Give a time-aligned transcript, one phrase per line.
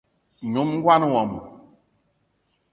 [0.51, 1.39] Nyom ngón wmo